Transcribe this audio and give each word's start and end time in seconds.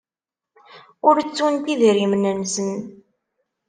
Ur 1.07 1.15
ttunt 1.21 1.67
idrimen-nsen. 1.73 2.69